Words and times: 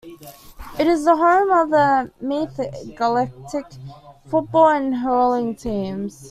It 0.79 0.87
is 0.87 1.05
the 1.05 1.15
home 1.15 1.51
of 1.51 1.69
the 1.69 2.11
Meath 2.21 2.57
Gaelic 2.97 3.29
football 4.31 4.69
and 4.69 4.95
Hurling 4.95 5.53
teams. 5.55 6.19